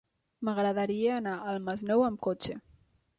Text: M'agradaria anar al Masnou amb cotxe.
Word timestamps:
M'agradaria 0.47 1.11
anar 1.17 1.35
al 1.51 1.59
Masnou 1.67 2.07
amb 2.07 2.21
cotxe. 2.29 2.57